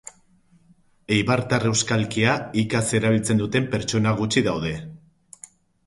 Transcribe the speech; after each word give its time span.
Eibartar 1.15 1.67
euskalkia 1.73 2.33
hikaz 2.63 2.83
erabiltzen 3.01 3.45
duten 3.45 3.71
persona 3.79 4.19
gutxi 4.23 4.49
daude 4.53 4.77